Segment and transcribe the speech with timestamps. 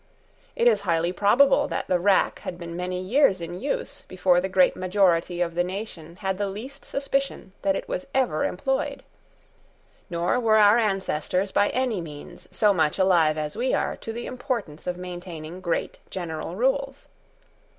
[0.55, 4.49] It is highly probable that the rack had been many years in use before the
[4.49, 9.03] great majority of the nation had the least suspicion that it was ever employed.
[10.09, 14.25] Nor were our ancestors by any means so much alive as we are to the
[14.25, 17.07] importance of maintaining great general rules.